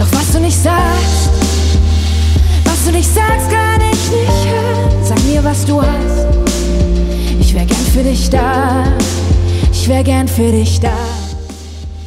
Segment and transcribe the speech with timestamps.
[0.00, 1.28] Doch was du nicht sagst,
[2.64, 5.04] was du nicht sagst, kann ich nicht hören.
[5.04, 6.26] Sag mir, was du hast.
[7.38, 8.84] Ich wär gern für dich da.
[9.70, 11.19] Ich wär gern für dich da.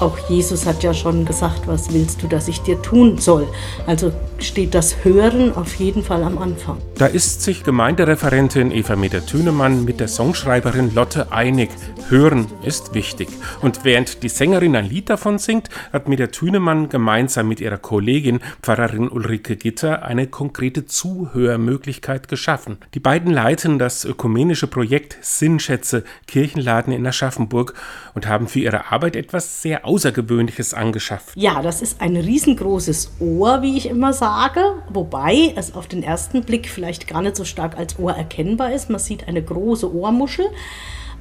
[0.00, 3.46] Auch Jesus hat ja schon gesagt, was willst du, dass ich dir tun soll.
[3.86, 6.78] Also steht das Hören auf jeden Fall am Anfang.
[6.96, 11.70] Da ist sich Gemeindereferentin Eva Meder-Thünemann mit der Songschreiberin Lotte einig.
[12.08, 13.28] Hören ist wichtig.
[13.62, 19.08] Und während die Sängerin ein Lied davon singt, hat Meder-Thünemann gemeinsam mit ihrer Kollegin Pfarrerin
[19.08, 22.78] Ulrike Gitter eine konkrete Zuhörmöglichkeit geschaffen.
[22.94, 27.74] Die beiden leiten das ökumenische Projekt Sinnschätze Kirchenladen in Aschaffenburg
[28.14, 31.36] und haben für ihre Arbeit etwas sehr Außergewöhnliches angeschafft.
[31.36, 36.42] Ja, das ist ein riesengroßes Ohr, wie ich immer sage, wobei es auf den ersten
[36.42, 38.90] Blick vielleicht gar nicht so stark als Ohr erkennbar ist.
[38.90, 40.46] Man sieht eine große Ohrmuschel.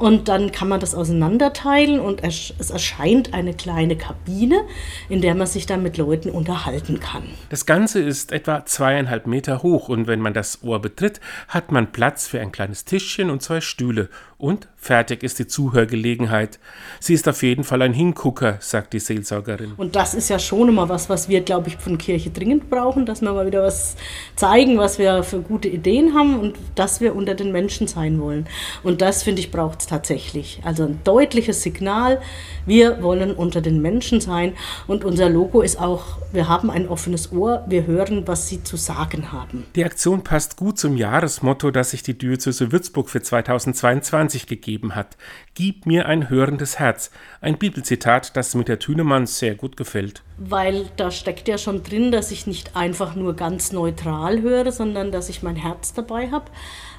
[0.00, 4.62] Und dann kann man das auseinanderteilen und es erscheint eine kleine Kabine,
[5.10, 7.24] in der man sich dann mit Leuten unterhalten kann.
[7.50, 11.92] Das Ganze ist etwa zweieinhalb Meter hoch und wenn man das Ohr betritt, hat man
[11.92, 14.08] Platz für ein kleines Tischchen und zwei Stühle
[14.40, 16.58] und fertig ist die Zuhörgelegenheit.
[16.98, 19.74] Sie ist auf jeden Fall ein Hingucker, sagt die Seelsorgerin.
[19.76, 23.04] Und das ist ja schon immer was, was wir, glaube ich, von Kirche dringend brauchen,
[23.04, 23.96] dass wir mal wieder was
[24.36, 28.46] zeigen, was wir für gute Ideen haben und dass wir unter den Menschen sein wollen.
[28.82, 30.60] Und das, finde ich, braucht es tatsächlich.
[30.64, 32.22] Also ein deutliches Signal,
[32.64, 34.54] wir wollen unter den Menschen sein.
[34.86, 38.76] Und unser Logo ist auch, wir haben ein offenes Ohr, wir hören, was sie zu
[38.76, 39.66] sagen haben.
[39.74, 45.16] Die Aktion passt gut zum Jahresmotto, das sich die Diözese Würzburg für 2022 gegeben hat.
[45.54, 47.10] Gib mir ein hörendes Herz.
[47.40, 50.22] Ein Bibelzitat, das mit der Thünemann sehr gut gefällt.
[50.38, 55.10] Weil da steckt ja schon drin, dass ich nicht einfach nur ganz neutral höre, sondern
[55.10, 56.46] dass ich mein Herz dabei habe.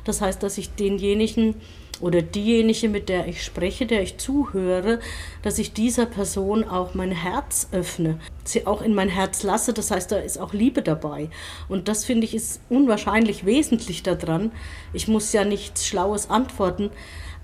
[0.03, 1.55] Das heißt, dass ich denjenigen
[2.01, 4.99] oder diejenige, mit der ich spreche, der ich zuhöre,
[5.41, 9.73] dass ich dieser Person auch mein Herz öffne, sie auch in mein Herz lasse.
[9.73, 11.29] Das heißt, da ist auch Liebe dabei.
[11.69, 14.51] Und das finde ich ist unwahrscheinlich wesentlich daran.
[14.93, 16.89] Ich muss ja nichts Schlaues antworten,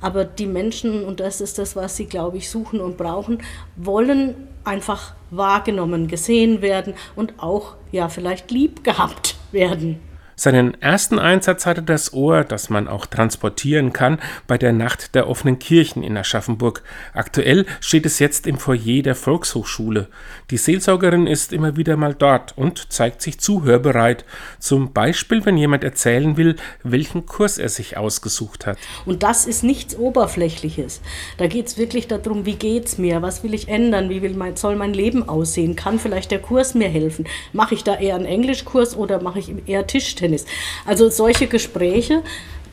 [0.01, 3.40] aber die Menschen, und das ist das, was sie, glaube ich, suchen und brauchen,
[3.75, 10.00] wollen einfach wahrgenommen, gesehen werden und auch, ja, vielleicht lieb gehabt werden.
[10.39, 15.27] Seinen ersten Einsatz hatte das Ohr, das man auch transportieren kann, bei der Nacht der
[15.27, 16.83] offenen Kirchen in Aschaffenburg.
[17.15, 20.09] Aktuell steht es jetzt im Foyer der Volkshochschule.
[20.51, 24.25] Die Seelsorgerin ist immer wieder mal dort und zeigt sich zuhörbereit.
[24.59, 28.77] Zum Beispiel, wenn jemand erzählen will, welchen Kurs er sich ausgesucht hat.
[29.07, 31.01] Und das ist nichts Oberflächliches.
[31.39, 34.75] Da geht es wirklich darum, wie geht's mir, was will ich ändern, wie mein, soll
[34.75, 37.25] mein Leben aussehen, kann vielleicht der Kurs mir helfen?
[37.53, 40.26] Mache ich da eher einen Englischkurs oder mache ich eher Tischtennis?
[40.27, 40.45] Tischtennis.
[40.85, 42.23] Also solche Gespräche,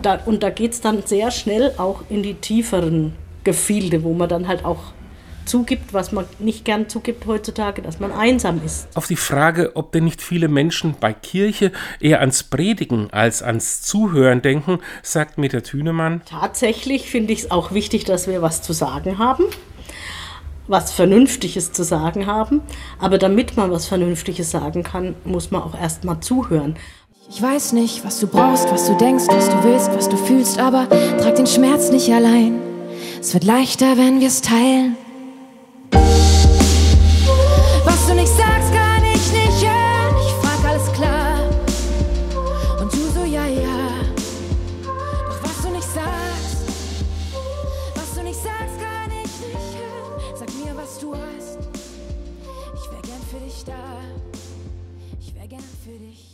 [0.03, 4.28] da, und da geht es dann sehr schnell auch in die tieferen Gefilde, wo man
[4.28, 4.78] dann halt auch
[5.44, 8.88] zugibt, was man nicht gern zugibt heutzutage, dass man einsam ist.
[8.97, 11.70] Auf die Frage, ob denn nicht viele Menschen bei Kirche
[12.00, 16.22] eher ans Predigen als ans Zuhören denken, sagt Meta Thünemann.
[16.25, 19.44] Tatsächlich finde ich es auch wichtig, dass wir was zu sagen haben,
[20.66, 22.62] was Vernünftiges zu sagen haben.
[22.98, 26.76] Aber damit man was Vernünftiges sagen kann, muss man auch erst mal zuhören.
[27.31, 30.59] Ich weiß nicht, was du brauchst, was du denkst, was du willst, was du fühlst,
[30.59, 32.61] aber trag den Schmerz nicht allein.
[33.19, 34.97] Es wird leichter, wenn wir es teilen.
[37.85, 40.17] Was du nicht sagst, kann ich nicht hören.
[40.21, 41.51] Ich frag alles klar
[42.81, 43.89] und du so ja, ja.
[44.85, 46.69] Doch was du nicht sagst,
[47.95, 50.37] was du nicht sagst, kann ich nicht hören.
[50.39, 51.59] Sag mir, was du hast.
[52.75, 53.73] Ich wär gern für dich da.
[55.21, 56.34] Ich wär gern für dich.